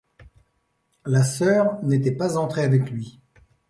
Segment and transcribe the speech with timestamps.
[1.05, 3.19] La sœur n’était pas entrée avec lui.